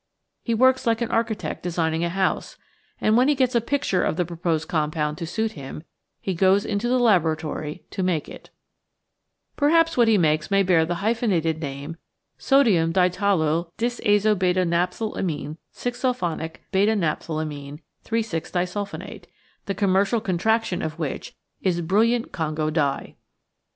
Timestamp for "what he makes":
9.97-10.49